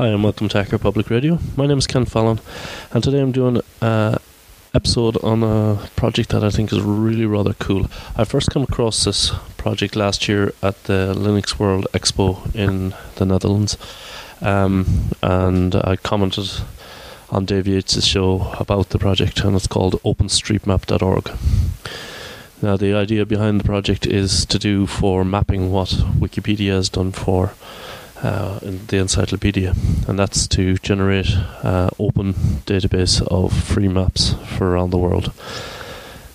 Hi, 0.00 0.08
and 0.08 0.24
welcome 0.24 0.48
to 0.48 0.56
Hacker 0.56 0.78
Public 0.78 1.10
Radio. 1.10 1.38
My 1.58 1.66
name 1.66 1.76
is 1.76 1.86
Ken 1.86 2.06
Fallon, 2.06 2.40
and 2.90 3.04
today 3.04 3.20
I'm 3.20 3.32
doing 3.32 3.60
an 3.82 4.16
episode 4.72 5.22
on 5.22 5.42
a 5.42 5.90
project 5.94 6.30
that 6.30 6.42
I 6.42 6.48
think 6.48 6.72
is 6.72 6.80
really 6.80 7.26
rather 7.26 7.52
cool. 7.52 7.84
I 8.16 8.24
first 8.24 8.50
came 8.50 8.62
across 8.62 9.04
this 9.04 9.30
project 9.58 9.96
last 9.96 10.26
year 10.26 10.54
at 10.62 10.84
the 10.84 11.12
Linux 11.14 11.58
World 11.58 11.86
Expo 11.92 12.38
in 12.54 12.94
the 13.16 13.26
Netherlands, 13.26 13.76
um, 14.40 15.10
and 15.22 15.74
I 15.74 15.96
commented 15.96 16.50
on 17.28 17.44
Dave 17.44 17.68
Yates' 17.68 18.02
show 18.02 18.54
about 18.58 18.88
the 18.88 18.98
project, 18.98 19.40
and 19.40 19.54
it's 19.54 19.66
called 19.66 20.00
OpenStreetMap.org. 20.02 21.30
Now, 22.62 22.78
the 22.78 22.94
idea 22.94 23.26
behind 23.26 23.60
the 23.60 23.64
project 23.64 24.06
is 24.06 24.46
to 24.46 24.58
do 24.58 24.86
for 24.86 25.26
mapping 25.26 25.70
what 25.70 25.90
Wikipedia 26.18 26.70
has 26.70 26.88
done 26.88 27.12
for 27.12 27.52
uh, 28.22 28.58
in 28.62 28.86
the 28.86 28.98
encyclopedia, 28.98 29.74
and 30.06 30.18
that's 30.18 30.46
to 30.48 30.76
generate 30.78 31.30
uh, 31.62 31.90
open 31.98 32.34
database 32.66 33.20
of 33.28 33.52
free 33.52 33.88
maps 33.88 34.34
for 34.56 34.70
around 34.70 34.90
the 34.90 34.98
world. 34.98 35.32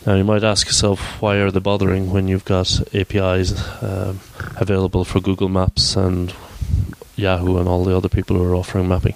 Now 0.05 0.15
you 0.15 0.23
might 0.23 0.43
ask 0.43 0.67
yourself, 0.67 1.21
why 1.21 1.37
are 1.37 1.49
they 1.49 1.59
bothering 1.59 2.11
when 2.11 2.27
you've 2.27 2.45
got 2.45 2.81
APIs 2.93 3.53
um, 3.81 4.19
available 4.57 5.03
for 5.03 5.19
Google 5.19 5.49
Maps 5.49 5.95
and 5.95 6.33
Yahoo 7.15 7.57
and 7.57 7.67
all 7.67 7.83
the 7.83 7.95
other 7.95 8.09
people 8.09 8.35
who 8.35 8.43
are 8.43 8.55
offering 8.55 8.87
mapping? 8.87 9.15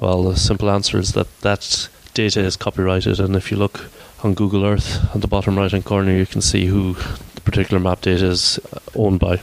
Well, 0.00 0.24
the 0.24 0.36
simple 0.36 0.70
answer 0.70 0.98
is 0.98 1.12
that 1.12 1.40
that 1.40 1.88
data 2.14 2.40
is 2.40 2.56
copyrighted, 2.56 3.20
and 3.20 3.36
if 3.36 3.50
you 3.50 3.56
look 3.56 3.86
on 4.22 4.34
Google 4.34 4.64
Earth 4.64 5.14
at 5.14 5.20
the 5.20 5.28
bottom 5.28 5.56
right 5.56 5.70
hand 5.70 5.84
corner, 5.84 6.12
you 6.12 6.26
can 6.26 6.40
see 6.40 6.66
who 6.66 6.94
the 7.34 7.40
particular 7.40 7.80
map 7.80 8.02
data 8.02 8.26
is 8.26 8.60
owned 8.94 9.20
by. 9.20 9.40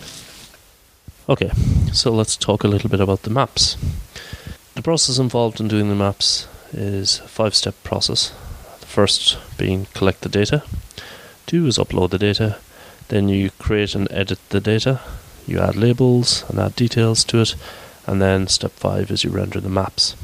Okay, 1.27 1.49
so 1.91 2.11
let's 2.11 2.37
talk 2.37 2.63
a 2.63 2.67
little 2.67 2.87
bit 2.87 3.01
about 3.01 3.23
the 3.23 3.31
maps. 3.31 3.77
The 4.75 4.83
process 4.83 5.17
involved 5.17 5.59
in 5.59 5.67
doing 5.67 5.89
the 5.89 5.95
maps 5.95 6.47
is 6.71 7.17
a 7.17 7.27
five 7.27 7.55
step 7.55 7.73
process. 7.83 8.31
The 8.79 8.85
first 8.85 9.39
being 9.57 9.87
collect 9.95 10.21
the 10.21 10.29
data, 10.29 10.61
two 11.47 11.65
is 11.65 11.79
upload 11.79 12.11
the 12.11 12.19
data, 12.19 12.57
then 13.07 13.27
you 13.27 13.49
create 13.57 13.95
and 13.95 14.07
edit 14.11 14.37
the 14.49 14.61
data, 14.61 15.01
you 15.47 15.59
add 15.59 15.75
labels 15.75 16.47
and 16.47 16.59
add 16.59 16.75
details 16.75 17.23
to 17.23 17.41
it, 17.41 17.55
and 18.05 18.21
then 18.21 18.45
step 18.45 18.73
five 18.73 19.09
is 19.09 19.23
you 19.23 19.31
render 19.31 19.59
the 19.59 19.67
maps. 19.67 20.15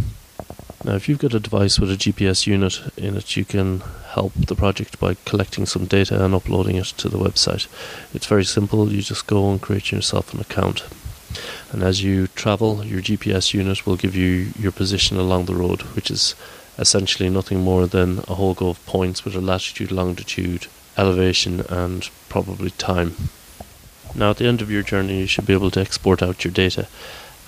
Now, 0.84 0.96
if 0.96 1.08
you've 1.08 1.20
got 1.20 1.36
a 1.36 1.40
device 1.40 1.80
with 1.80 1.92
a 1.92 1.96
GPS 1.96 2.48
unit 2.48 2.80
in 2.98 3.16
it, 3.16 3.38
you 3.38 3.46
can 3.46 3.82
help 4.14 4.34
the 4.34 4.56
project 4.56 5.00
by 5.00 5.16
collecting 5.26 5.68
some 5.68 5.86
data 5.86 6.24
and 6.24 6.34
uploading 6.34 6.76
it 6.76 6.88
to 6.98 7.08
the 7.08 7.20
website. 7.20 7.68
It's 8.16 8.26
very 8.26 8.44
simple, 8.44 8.92
you 8.92 9.04
just 9.04 9.28
go 9.28 9.52
and 9.52 9.62
create 9.62 9.92
yourself 9.92 10.34
an 10.34 10.40
account. 10.40 10.84
And 11.72 11.84
as 11.84 12.04
you 12.04 12.28
travel, 12.28 12.84
your 12.84 13.00
GPS 13.00 13.54
unit 13.54 13.86
will 13.86 13.96
give 13.96 14.16
you 14.16 14.54
your 14.60 14.72
position 14.72 15.18
along 15.18 15.46
the 15.46 15.56
road, 15.56 15.84
which 15.96 16.10
is 16.10 16.34
essentially 16.80 17.30
nothing 17.30 17.62
more 17.62 17.86
than 17.86 18.20
a 18.28 18.34
whole 18.34 18.56
go 18.56 18.70
of 18.70 18.84
points 18.88 19.24
with 19.24 19.36
a 19.36 19.42
latitude, 19.42 19.92
longitude, 19.92 20.66
elevation, 20.98 21.62
and 21.70 22.10
probably 22.28 22.72
time. 22.72 23.16
Now, 24.16 24.32
at 24.32 24.38
the 24.38 24.48
end 24.48 24.64
of 24.64 24.72
your 24.72 24.82
journey, 24.82 25.20
you 25.20 25.28
should 25.28 25.46
be 25.46 25.54
able 25.54 25.72
to 25.72 25.80
export 25.80 26.24
out 26.24 26.44
your 26.44 26.52
data 26.52 26.88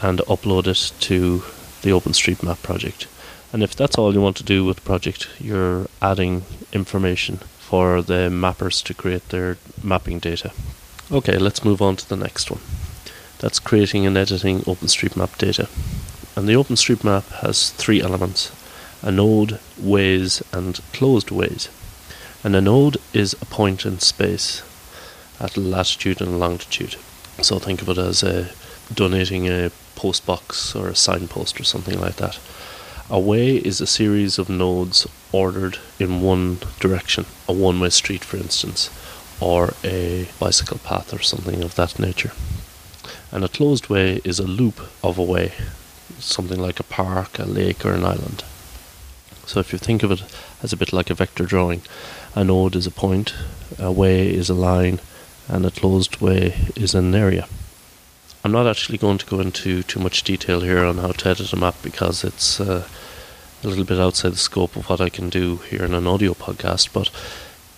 and 0.01 0.19
upload 0.19 0.67
it 0.67 0.93
to 1.01 1.43
the 1.81 1.89
OpenStreetMap 1.89 2.61
project. 2.61 3.07
And 3.53 3.62
if 3.62 3.75
that's 3.75 4.00
all 4.00 4.14
you 4.14 4.19
want 4.19 4.36
to 4.38 4.44
do 4.44 4.66
with 4.66 4.78
the 4.78 4.81
project, 4.81 5.30
you're 5.40 5.86
adding 6.02 6.44
information 6.74 7.38
for 7.59 8.02
the 8.02 8.30
mappers 8.30 8.84
to 8.86 8.96
create 8.96 9.30
their 9.30 9.58
mapping 9.84 10.18
data. 10.18 10.52
Okay, 11.12 11.38
let's 11.38 11.64
move 11.64 11.80
on 11.80 11.96
to 11.97 12.09
the 12.09 12.18
next 12.18 12.50
one. 12.50 12.62
That's 13.38 13.59
creating 13.59 14.08
and 14.08 14.18
editing 14.18 14.62
OpenStreetMap 14.62 15.38
data. 15.38 15.69
And 16.36 16.47
the 16.47 16.53
OpenStreetMap 16.53 17.25
has 17.41 17.69
three 17.69 18.02
elements 18.02 18.52
a 19.03 19.12
node, 19.12 19.59
ways, 19.78 20.41
and 20.52 20.80
closed 20.94 21.30
ways. 21.30 21.70
And 22.44 22.56
a 22.56 22.62
node 22.62 22.97
is 23.14 23.34
a 23.34 23.46
point 23.46 23.85
in 23.85 24.00
space 24.00 24.64
at 25.40 25.58
latitude 25.58 26.22
and 26.22 26.40
longitude. 26.40 26.96
So 27.41 27.59
think 27.59 27.81
of 27.81 27.90
it 27.90 27.97
as 27.97 28.24
a, 28.24 28.50
donating 28.94 29.47
a 29.47 29.72
post 29.96 30.25
box 30.25 30.74
or 30.74 30.88
a 30.88 30.96
signpost 30.96 31.59
or 31.59 31.66
something 31.66 32.00
like 32.00 32.16
that. 32.16 32.40
A 33.09 33.19
way 33.19 33.58
is 33.58 33.81
a 33.81 33.88
series 33.88 34.40
of 34.40 34.50
nodes 34.50 35.06
ordered 35.34 35.78
in 36.00 36.22
one 36.22 36.59
direction, 36.80 37.25
a 37.50 37.53
one 37.53 37.81
way 37.81 37.90
street, 37.90 38.24
for 38.24 38.38
instance, 38.38 38.90
or 39.41 39.74
a 39.84 40.30
bicycle 40.40 40.78
path 40.78 41.14
or 41.14 41.19
something 41.19 41.62
of 41.64 41.75
that 41.75 42.00
nature. 42.00 42.31
And 43.30 43.44
a 43.44 43.50
closed 43.50 43.90
way 43.90 44.22
is 44.24 44.40
a 44.40 44.47
loop 44.47 44.80
of 45.03 45.18
a 45.18 45.24
way, 45.24 45.52
something 46.18 46.62
like 46.62 46.80
a 46.80 46.84
park, 46.84 47.40
a 47.40 47.44
lake, 47.44 47.86
or 47.86 47.91
an 47.91 48.06
island. 48.06 48.46
So 49.46 49.59
if 49.59 49.74
you 49.74 49.80
think 49.80 50.02
of 50.03 50.12
it 50.12 50.24
as 50.64 50.72
a 50.72 50.78
bit 50.78 50.94
like 50.94 51.09
a 51.09 51.14
vector 51.14 51.46
drawing, 51.46 51.81
a 52.35 52.46
node 52.46 52.75
is 52.75 52.88
a 52.88 52.91
point, 52.91 53.34
a 53.78 53.91
way 53.91 54.34
is 54.34 54.50
a 54.50 54.53
line, 54.53 55.00
and 55.50 55.66
a 55.66 55.72
closed 55.72 56.22
way 56.22 56.56
is 56.78 56.96
an 56.96 57.14
area. 57.14 57.50
I'm 58.45 58.51
not 58.51 58.67
actually 58.67 58.97
going 58.97 59.19
to 59.19 59.25
go 59.25 59.39
into 59.39 59.83
too 59.83 60.01
much 60.01 60.23
detail 60.23 60.59
here 60.59 60.83
on 60.83 60.97
how 60.97 61.13
to 61.13 61.29
edit 61.29 61.53
a 61.53 61.55
map 61.55 61.75
because 61.81 62.25
it's 62.25 62.59
uh, 62.59 62.85
a 63.63 63.67
little 63.67 63.85
bit 63.85 63.99
outside 63.99 64.33
the 64.33 64.37
scope 64.37 64.75
of 64.75 64.89
what 64.89 64.99
I 64.99 65.07
can 65.07 65.29
do 65.29 65.57
here 65.69 65.85
in 65.85 65.93
an 65.93 66.05
audio 66.05 66.33
podcast. 66.33 66.91
But 66.91 67.09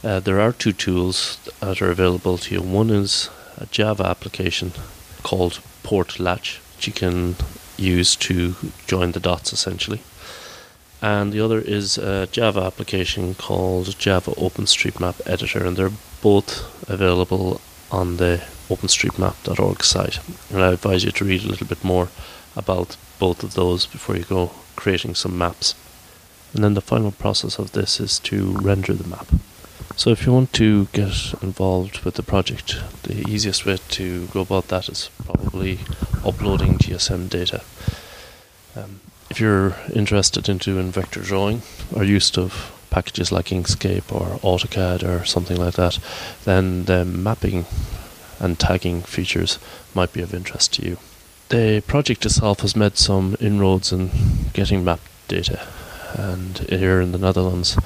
uh, 0.03 0.19
there 0.21 0.41
are 0.41 0.51
two 0.51 0.73
tools 0.73 1.37
that 1.59 1.83
are 1.83 1.91
available 1.91 2.39
to 2.39 2.55
you. 2.55 2.61
One 2.63 2.89
is 2.89 3.29
a 3.57 3.67
Java 3.67 4.07
application 4.07 4.71
called 5.21 5.61
Potlatch, 5.83 6.59
which 6.75 6.87
you 6.87 6.93
can 6.93 7.35
use 7.77 8.15
to 8.15 8.55
join 8.87 9.11
the 9.11 9.19
dots 9.19 9.53
essentially. 9.53 10.01
And 10.99 11.31
the 11.31 11.41
other 11.41 11.59
is 11.59 11.99
a 11.99 12.25
Java 12.25 12.61
application 12.61 13.35
called 13.35 13.99
Java 13.99 14.31
OpenStreetMap 14.31 15.21
Editor, 15.27 15.63
and 15.63 15.77
they're 15.77 15.91
both 16.23 16.89
available 16.89 17.61
on 17.91 18.17
the 18.17 18.43
openstreetmap.org 18.69 19.83
site. 19.83 20.19
And 20.51 20.63
I 20.63 20.73
advise 20.73 21.03
you 21.03 21.11
to 21.11 21.25
read 21.25 21.43
a 21.43 21.47
little 21.47 21.67
bit 21.67 21.83
more 21.83 22.09
about 22.55 22.97
both 23.19 23.43
of 23.43 23.53
those 23.53 23.85
before 23.85 24.15
you 24.15 24.23
go 24.23 24.51
creating 24.75 25.15
some 25.15 25.37
maps. 25.37 25.75
And 26.53 26.63
then 26.63 26.73
the 26.73 26.81
final 26.81 27.11
process 27.11 27.59
of 27.59 27.73
this 27.73 27.99
is 27.99 28.19
to 28.19 28.51
render 28.53 28.93
the 28.93 29.07
map. 29.07 29.27
So 29.97 30.09
if 30.09 30.25
you 30.25 30.33
want 30.33 30.51
to 30.53 30.85
get 30.87 31.33
involved 31.41 31.99
with 31.99 32.15
the 32.15 32.23
project, 32.23 32.77
the 33.03 33.27
easiest 33.29 33.65
way 33.65 33.77
to 33.89 34.27
go 34.27 34.41
about 34.41 34.67
that 34.67 34.89
is 34.89 35.09
probably 35.23 35.79
uploading 36.25 36.77
GSM 36.77 37.29
data. 37.29 37.61
Um, 38.75 38.99
if 39.29 39.39
you're 39.39 39.75
interested 39.93 40.49
in 40.49 40.57
doing 40.57 40.91
vector 40.91 41.21
drawing 41.21 41.61
or 41.95 42.03
used 42.03 42.37
of 42.37 42.73
packages 42.89 43.31
like 43.31 43.47
Inkscape 43.47 44.13
or 44.13 44.37
AutoCAD 44.39 45.03
or 45.03 45.25
something 45.25 45.57
like 45.57 45.75
that, 45.75 45.99
then 46.43 46.85
the 46.85 47.03
mapping 47.05 47.65
and 48.39 48.59
tagging 48.59 49.01
features 49.01 49.59
might 49.93 50.13
be 50.13 50.21
of 50.21 50.33
interest 50.33 50.73
to 50.73 50.85
you. 50.85 50.97
The 51.49 51.83
project 51.85 52.25
itself 52.25 52.61
has 52.61 52.75
made 52.75 52.97
some 52.97 53.35
inroads 53.39 53.91
in 53.91 54.09
getting 54.53 54.83
map 54.83 54.99
data, 55.27 55.67
and 56.13 56.57
here 56.57 56.99
in 57.01 57.11
the 57.11 57.17
Netherlands, 57.17 57.77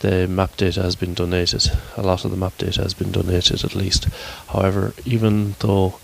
the 0.00 0.26
map 0.28 0.56
data 0.56 0.82
has 0.82 0.96
been 0.96 1.14
donated. 1.14 1.70
A 1.96 2.02
lot 2.02 2.24
of 2.24 2.30
the 2.30 2.36
map 2.36 2.56
data 2.56 2.82
has 2.82 2.94
been 2.94 3.12
donated, 3.12 3.64
at 3.64 3.74
least. 3.74 4.06
However, 4.48 4.94
even 5.04 5.56
though 5.58 5.98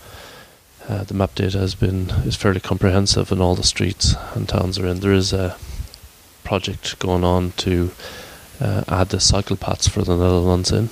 uh, 0.87 1.03
the 1.05 1.13
map 1.13 1.33
data 1.33 1.57
has 1.57 1.75
been 1.75 2.09
is 2.25 2.35
fairly 2.35 2.59
comprehensive 2.59 3.31
in 3.31 3.41
all 3.41 3.55
the 3.55 3.63
streets 3.63 4.15
and 4.33 4.47
towns 4.47 4.77
are 4.77 4.85
in, 4.85 4.99
there 4.99 5.13
is 5.13 5.33
a 5.33 5.57
project 6.43 6.99
going 6.99 7.23
on 7.23 7.51
to 7.53 7.91
uh, 8.61 8.83
add 8.87 9.09
the 9.09 9.19
cycle 9.19 9.55
paths 9.55 9.87
for 9.87 10.03
the 10.03 10.15
Netherlands 10.15 10.71
in, 10.71 10.89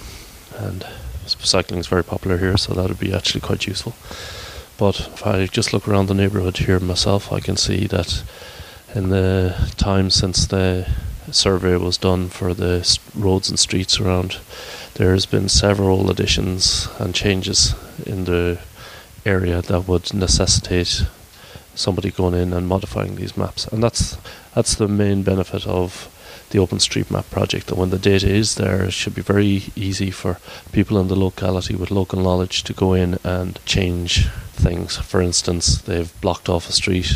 and 0.58 0.86
cycling 1.26 1.80
is 1.80 1.88
very 1.88 2.04
popular 2.04 2.38
here, 2.38 2.58
so 2.58 2.74
that 2.74 2.88
would 2.88 3.00
be 3.00 3.14
actually 3.14 3.42
quite 3.42 3.68
useful. 3.68 3.94
But 4.78 5.00
if 5.00 5.26
I 5.26 5.46
just 5.46 5.74
look 5.74 5.88
around 5.88 6.08
the 6.08 6.14
neighbourhood 6.14 6.58
here 6.58 6.80
myself, 6.80 7.32
I 7.32 7.40
can 7.40 7.58
see 7.58 7.88
that 7.88 8.24
in 8.96 9.10
the 9.10 9.56
time 9.78 10.10
since 10.10 10.48
the 10.48 10.88
survey 11.32 11.78
was 11.78 11.98
done 11.98 12.30
for 12.30 12.54
the 12.54 13.00
roads 13.16 13.50
and 13.50 13.58
streets 13.58 14.00
around, 14.00 14.38
there 14.96 15.14
has 15.14 15.26
been 15.26 15.50
several 15.50 16.12
additions 16.12 16.88
and 17.00 17.16
changes 17.16 17.76
in 18.06 18.26
the 18.26 18.60
area 19.26 19.62
that 19.62 19.88
would 19.88 20.14
necessitate 20.14 21.06
somebody 21.76 22.12
going 22.12 22.34
in 22.36 22.54
and 22.54 22.68
modifying 22.68 23.16
these 23.16 23.38
maps, 23.38 23.68
and 23.68 23.84
that's 23.84 24.18
that's 24.54 24.76
the 24.76 24.88
main 24.88 25.24
benefit 25.24 25.66
of 25.66 26.13
the 26.50 26.60
OpenStreetMap 26.60 27.30
project. 27.30 27.68
That 27.68 27.78
when 27.78 27.90
the 27.90 28.00
data 28.00 28.30
is 28.30 28.56
there, 28.56 28.84
it 28.84 28.94
should 28.94 29.16
be 29.16 29.22
very 29.22 29.64
easy 29.76 30.12
for 30.12 30.40
people 30.72 31.00
in 31.00 31.08
the 31.08 31.16
locality 31.16 31.76
with 31.76 31.92
local 31.92 32.22
knowledge 32.22 32.64
to 32.64 32.74
go 32.74 32.94
in 32.94 33.18
and 33.24 33.60
change 33.66 34.28
things. 34.54 34.98
For 34.98 35.22
instance, 35.22 35.82
they've 35.82 36.22
blocked 36.22 36.50
off 36.50 36.70
a 36.70 36.72
street 36.72 37.12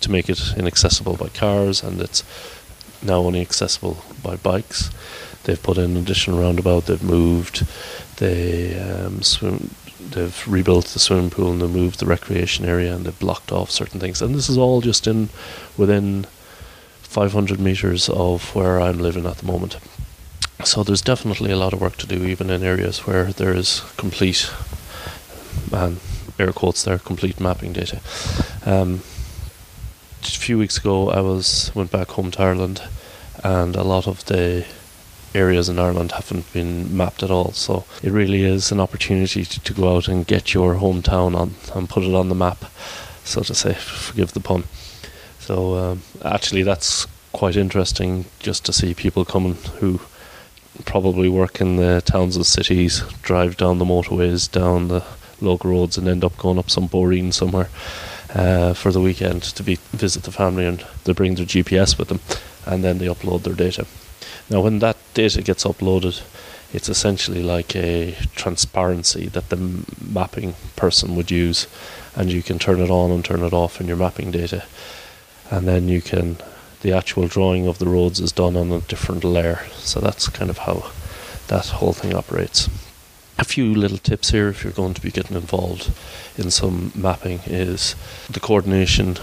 to 0.00 0.10
make 0.10 0.28
it 0.28 0.40
inaccessible 0.56 1.16
by 1.16 1.28
cars, 1.28 1.82
and 1.82 2.00
it's 2.00 2.24
now 3.02 3.18
only 3.18 3.40
accessible 3.40 4.02
by 4.22 4.36
bikes. 4.36 4.90
They've 5.44 5.62
put 5.62 5.78
in 5.78 5.92
an 5.92 5.96
additional 5.96 6.40
roundabout. 6.40 6.86
They've 6.86 7.02
moved 7.02 7.66
the 8.16 9.06
um, 9.06 9.22
swim, 9.22 9.70
they've 10.10 10.46
rebuilt 10.48 10.86
the 10.86 10.98
swimming 10.98 11.30
pool 11.30 11.52
and 11.52 11.60
they 11.60 11.66
moved 11.66 12.00
the 12.00 12.06
recreation 12.06 12.64
area 12.64 12.94
and 12.94 13.04
they've 13.04 13.18
blocked 13.18 13.52
off 13.52 13.70
certain 13.70 14.00
things. 14.00 14.20
And 14.20 14.34
this 14.34 14.48
is 14.48 14.58
all 14.58 14.80
just 14.80 15.06
in 15.06 15.28
within 15.76 16.26
500 17.08 17.58
meters 17.58 18.08
of 18.10 18.54
where 18.54 18.80
I'm 18.80 18.98
living 18.98 19.26
at 19.26 19.38
the 19.38 19.46
moment. 19.46 19.78
So 20.64 20.82
there's 20.82 21.02
definitely 21.02 21.50
a 21.50 21.56
lot 21.56 21.72
of 21.72 21.80
work 21.80 21.96
to 21.96 22.06
do, 22.06 22.24
even 22.26 22.50
in 22.50 22.62
areas 22.62 23.06
where 23.06 23.32
there 23.32 23.54
is 23.54 23.82
complete, 23.96 24.50
and 25.72 25.98
air 26.38 26.52
quotes 26.52 26.82
there, 26.82 26.98
complete 26.98 27.40
mapping 27.40 27.72
data. 27.72 28.00
Um, 28.66 29.00
a 30.22 30.26
few 30.26 30.58
weeks 30.58 30.76
ago, 30.76 31.10
I 31.10 31.20
was 31.20 31.72
went 31.74 31.90
back 31.90 32.08
home 32.08 32.30
to 32.32 32.42
Ireland, 32.42 32.82
and 33.42 33.74
a 33.74 33.84
lot 33.84 34.06
of 34.06 34.24
the 34.26 34.66
areas 35.34 35.68
in 35.68 35.78
Ireland 35.78 36.12
haven't 36.12 36.52
been 36.52 36.94
mapped 36.94 37.22
at 37.22 37.30
all. 37.30 37.52
So 37.52 37.84
it 38.02 38.12
really 38.12 38.42
is 38.42 38.70
an 38.70 38.80
opportunity 38.80 39.44
to, 39.44 39.60
to 39.60 39.72
go 39.72 39.96
out 39.96 40.08
and 40.08 40.26
get 40.26 40.52
your 40.54 40.74
hometown 40.74 41.34
on 41.36 41.54
and 41.74 41.88
put 41.88 42.02
it 42.02 42.14
on 42.14 42.28
the 42.28 42.34
map, 42.34 42.64
so 43.24 43.42
to 43.42 43.54
say. 43.54 43.74
Forgive 43.74 44.32
the 44.32 44.40
pun. 44.40 44.64
So 45.48 45.76
um, 45.76 46.02
actually, 46.22 46.62
that's 46.62 47.06
quite 47.32 47.56
interesting 47.56 48.26
just 48.38 48.66
to 48.66 48.72
see 48.74 48.92
people 48.92 49.24
coming 49.24 49.54
who 49.80 49.98
probably 50.84 51.30
work 51.30 51.62
in 51.62 51.76
the 51.76 52.02
towns 52.04 52.36
and 52.36 52.44
cities, 52.44 53.02
drive 53.22 53.56
down 53.56 53.78
the 53.78 53.86
motorways, 53.86 54.52
down 54.52 54.88
the 54.88 55.02
local 55.40 55.70
roads, 55.70 55.96
and 55.96 56.06
end 56.06 56.22
up 56.22 56.36
going 56.36 56.58
up 56.58 56.68
some 56.68 56.86
boreen 56.86 57.32
somewhere 57.32 57.70
uh, 58.34 58.74
for 58.74 58.92
the 58.92 59.00
weekend 59.00 59.42
to 59.42 59.62
be, 59.62 59.76
visit 59.92 60.24
the 60.24 60.30
family, 60.30 60.66
and 60.66 60.84
they 61.04 61.14
bring 61.14 61.36
their 61.36 61.46
GPS 61.46 61.98
with 61.98 62.08
them, 62.08 62.20
and 62.66 62.84
then 62.84 62.98
they 62.98 63.06
upload 63.06 63.44
their 63.44 63.54
data. 63.54 63.86
Now, 64.50 64.60
when 64.60 64.80
that 64.80 64.98
data 65.14 65.40
gets 65.40 65.64
uploaded, 65.64 66.22
it's 66.74 66.90
essentially 66.90 67.42
like 67.42 67.74
a 67.74 68.14
transparency 68.36 69.28
that 69.28 69.48
the 69.48 69.82
mapping 69.98 70.56
person 70.76 71.16
would 71.16 71.30
use, 71.30 71.66
and 72.14 72.30
you 72.30 72.42
can 72.42 72.58
turn 72.58 72.80
it 72.80 72.90
on 72.90 73.10
and 73.10 73.24
turn 73.24 73.42
it 73.42 73.54
off 73.54 73.80
in 73.80 73.88
your 73.88 73.96
mapping 73.96 74.30
data, 74.30 74.64
and 75.50 75.66
then 75.66 75.88
you 75.88 76.00
can 76.00 76.36
the 76.80 76.92
actual 76.92 77.26
drawing 77.26 77.66
of 77.66 77.78
the 77.78 77.88
roads 77.88 78.20
is 78.20 78.32
done 78.32 78.56
on 78.56 78.70
a 78.70 78.80
different 78.80 79.24
layer. 79.24 79.60
So 79.74 80.00
that's 80.00 80.28
kind 80.28 80.50
of 80.50 80.58
how 80.58 80.90
that 81.48 81.66
whole 81.66 81.92
thing 81.92 82.14
operates. 82.14 82.68
A 83.38 83.44
few 83.44 83.74
little 83.74 83.98
tips 83.98 84.30
here 84.30 84.48
if 84.48 84.62
you're 84.62 84.72
going 84.72 84.94
to 84.94 85.00
be 85.00 85.10
getting 85.10 85.36
involved 85.36 85.90
in 86.36 86.50
some 86.50 86.92
mapping 86.94 87.40
is 87.46 87.94
the 88.30 88.40
coordination. 88.40 89.16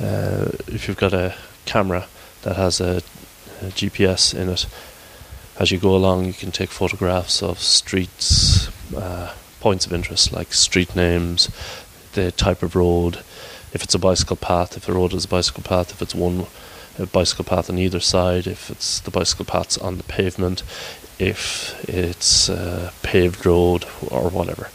Uh, 0.00 0.50
if 0.66 0.88
you've 0.88 0.96
got 0.96 1.12
a 1.12 1.34
camera 1.64 2.06
that 2.42 2.56
has 2.56 2.80
a, 2.80 2.98
a 3.60 3.66
GPS 3.66 4.34
in 4.34 4.48
it, 4.48 4.66
as 5.58 5.70
you 5.70 5.78
go 5.78 5.94
along, 5.96 6.26
you 6.26 6.32
can 6.32 6.52
take 6.52 6.70
photographs 6.70 7.42
of 7.42 7.58
streets, 7.58 8.68
uh, 8.94 9.34
points 9.60 9.86
of 9.86 9.92
interest 9.92 10.32
like 10.32 10.52
street 10.52 10.94
names, 10.94 11.50
the 12.12 12.32
type 12.32 12.62
of 12.62 12.76
road, 12.76 13.22
if 13.72 13.82
it's 13.82 13.94
a 13.94 13.98
bicycle 13.98 14.36
path, 14.36 14.76
if 14.76 14.86
the 14.86 14.92
road 14.92 15.12
is 15.12 15.24
a 15.24 15.28
bicycle 15.28 15.62
path, 15.62 15.90
if 15.90 16.02
it's 16.02 16.14
one 16.14 16.46
bicycle 17.06 17.44
path 17.44 17.70
on 17.70 17.78
either 17.78 18.00
side, 18.00 18.46
if 18.46 18.70
it's 18.70 19.00
the 19.00 19.10
bicycle 19.10 19.44
paths 19.44 19.78
on 19.78 19.96
the 19.96 20.02
pavement, 20.04 20.62
if 21.18 21.88
it's 21.88 22.48
a 22.48 22.92
paved 23.02 23.44
road 23.44 23.84
or 24.10 24.30
whatever. 24.30 24.70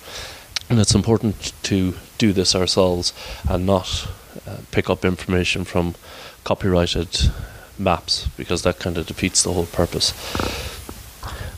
And 0.69 0.79
it's 0.79 0.95
important 0.95 1.53
to 1.63 1.95
do 2.17 2.33
this 2.33 2.55
ourselves 2.55 3.13
and 3.49 3.65
not 3.65 4.07
uh, 4.47 4.57
pick 4.71 4.89
up 4.89 5.05
information 5.05 5.63
from 5.63 5.95
copyrighted 6.43 7.31
maps 7.77 8.27
because 8.37 8.63
that 8.63 8.79
kind 8.79 8.97
of 8.97 9.07
defeats 9.07 9.43
the 9.43 9.53
whole 9.53 9.65
purpose. 9.65 10.13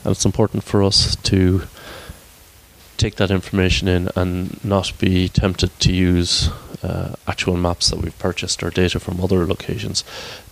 And 0.03 0.11
it's 0.11 0.25
important 0.25 0.63
for 0.63 0.83
us 0.83 1.15
to 1.15 1.63
take 2.97 3.15
that 3.15 3.31
information 3.31 3.87
in 3.87 4.09
and 4.15 4.63
not 4.63 4.93
be 4.99 5.27
tempted 5.27 5.77
to 5.81 5.91
use 5.91 6.49
uh, 6.85 7.15
actual 7.27 7.57
maps 7.57 7.89
that 7.89 7.99
we've 7.99 8.17
purchased 8.19 8.61
or 8.63 8.69
data 8.69 8.99
from 8.99 9.19
other 9.19 9.45
locations 9.45 10.03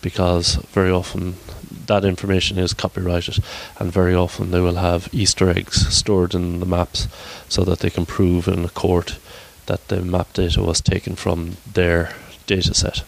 because 0.02 0.56
very 0.72 0.92
often 0.92 1.36
that 1.86 2.06
information 2.06 2.58
is 2.58 2.74
copyrighted 2.74 3.38
and 3.80 3.92
very 3.92 4.16
often 4.16 4.52
they 4.52 4.60
will 4.60 4.76
have 4.76 5.10
Easter 5.12 5.50
eggs 5.50 5.88
stored 5.94 6.34
in 6.34 6.60
the 6.60 6.66
maps 6.66 7.08
so 7.50 7.64
that 7.64 7.80
they 7.80 7.90
can 7.90 8.06
prove 8.06 8.48
in 8.48 8.66
a 8.66 8.70
court 8.70 9.20
that 9.66 9.88
the 9.88 10.02
map 10.02 10.34
data 10.34 10.62
was 10.62 10.82
taken 10.82 11.16
from 11.16 11.58
their 11.72 12.16
data 12.48 12.74
set. 12.74 13.04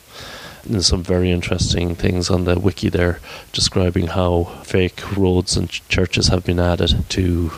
And 0.63 0.74
there's 0.74 0.88
some 0.88 1.04
very 1.04 1.31
interesting 1.31 1.95
things 1.95 2.30
on 2.30 2.45
the 2.45 2.60
wiki 2.60 2.89
there 2.89 3.19
describing 3.51 4.07
how 4.07 4.45
fake 4.63 5.18
roads 5.18 5.57
and 5.57 5.69
ch- 5.69 5.88
churches 5.89 6.27
have 6.27 6.45
been 6.45 6.60
added 6.60 7.06
to 7.10 7.51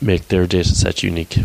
make 0.00 0.28
their 0.28 0.46
data 0.46 0.74
set 0.74 1.02
unique. 1.02 1.38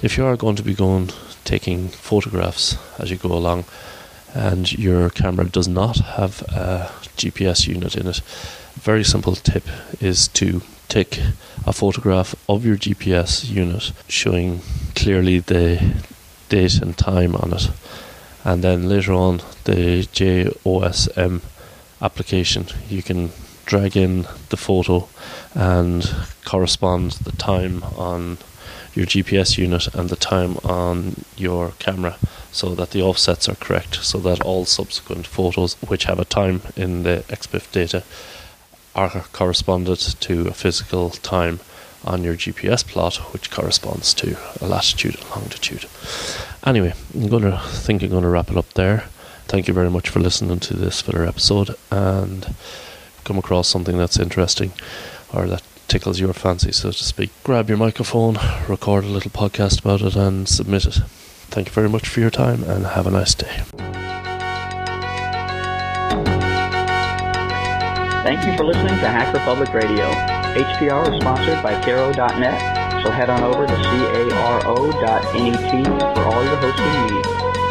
If 0.00 0.16
you 0.16 0.24
are 0.24 0.36
going 0.36 0.56
to 0.56 0.62
be 0.62 0.74
going 0.74 1.10
taking 1.48 1.88
photographs 1.88 2.76
as 2.98 3.10
you 3.10 3.16
go 3.16 3.32
along 3.32 3.64
and 4.34 4.70
your 4.78 5.08
camera 5.08 5.46
does 5.46 5.66
not 5.66 5.96
have 5.96 6.42
a 6.42 6.90
GPS 7.16 7.66
unit 7.66 7.96
in 7.96 8.06
it, 8.06 8.18
a 8.76 8.80
very 8.80 9.02
simple 9.02 9.34
tip 9.34 9.64
is 9.98 10.28
to 10.28 10.60
take 10.88 11.20
a 11.66 11.72
photograph 11.72 12.34
of 12.48 12.66
your 12.66 12.76
GPS 12.76 13.48
unit 13.48 13.92
showing 14.08 14.60
clearly 14.94 15.38
the 15.38 15.80
date 16.50 16.82
and 16.82 16.96
time 16.98 17.34
on 17.34 17.54
it. 17.54 17.70
And 18.44 18.62
then 18.62 18.88
later 18.88 19.14
on, 19.14 19.38
the 19.64 20.06
JOSM 20.12 21.40
application, 22.02 22.66
you 22.90 23.02
can 23.02 23.30
drag 23.64 23.96
in 23.96 24.26
the 24.50 24.56
photo 24.56 25.08
and 25.54 26.14
correspond 26.44 27.12
the 27.12 27.32
time 27.32 27.82
on 27.96 28.38
your 28.98 29.06
GPS 29.06 29.56
unit 29.56 29.86
and 29.94 30.08
the 30.08 30.16
time 30.16 30.56
on 30.64 31.24
your 31.36 31.72
camera 31.78 32.16
so 32.50 32.74
that 32.74 32.90
the 32.90 33.00
offsets 33.00 33.48
are 33.48 33.54
correct 33.54 33.94
so 34.02 34.18
that 34.18 34.40
all 34.42 34.64
subsequent 34.64 35.24
photos 35.24 35.74
which 35.88 36.04
have 36.04 36.18
a 36.18 36.24
time 36.24 36.60
in 36.76 37.04
the 37.04 37.24
EXIF 37.28 37.70
data 37.70 38.02
are 38.96 39.24
corresponded 39.32 39.98
to 39.98 40.48
a 40.48 40.52
physical 40.52 41.10
time 41.10 41.60
on 42.04 42.24
your 42.24 42.34
GPS 42.34 42.84
plot 42.84 43.16
which 43.32 43.52
corresponds 43.52 44.12
to 44.14 44.36
a 44.60 44.66
latitude 44.66 45.14
and 45.14 45.30
longitude. 45.30 45.86
Anyway, 46.66 46.92
I'm 47.14 47.28
going 47.28 47.44
to 47.44 47.58
think 47.58 48.02
I'm 48.02 48.10
going 48.10 48.24
to 48.24 48.28
wrap 48.28 48.50
it 48.50 48.56
up 48.56 48.72
there. 48.74 49.04
Thank 49.46 49.68
you 49.68 49.74
very 49.74 49.90
much 49.90 50.08
for 50.08 50.18
listening 50.18 50.58
to 50.60 50.74
this 50.74 51.00
filler 51.00 51.24
episode 51.24 51.76
and 51.92 52.52
come 53.22 53.38
across 53.38 53.68
something 53.68 53.96
that's 53.96 54.18
interesting 54.18 54.72
or 55.32 55.46
that 55.46 55.62
tickles 55.88 56.20
your 56.20 56.32
fancy, 56.32 56.70
so 56.70 56.92
to 56.92 57.04
speak, 57.04 57.30
grab 57.42 57.68
your 57.68 57.78
microphone, 57.78 58.36
record 58.68 59.04
a 59.04 59.08
little 59.08 59.30
podcast 59.30 59.80
about 59.80 60.02
it, 60.02 60.14
and 60.14 60.48
submit 60.48 60.84
it. 60.86 60.94
Thank 61.50 61.68
you 61.68 61.72
very 61.72 61.88
much 61.88 62.06
for 62.08 62.20
your 62.20 62.30
time 62.30 62.62
and 62.64 62.86
have 62.86 63.06
a 63.06 63.10
nice 63.10 63.34
day. 63.34 63.62
Thank 68.22 68.44
you 68.44 68.56
for 68.58 68.64
listening 68.64 68.98
to 69.00 69.08
Hacker 69.08 69.40
Public 69.40 69.72
Radio. 69.72 70.04
HPR 70.54 71.14
is 71.14 71.20
sponsored 71.20 71.62
by 71.62 71.80
Caro.net, 71.82 73.02
so 73.02 73.10
head 73.10 73.30
on 73.30 73.42
over 73.42 73.66
to 73.66 73.74
caro.net 73.74 75.24
for 76.14 76.22
all 76.24 76.44
your 76.44 76.56
hosting 76.56 77.14
needs. 77.14 77.67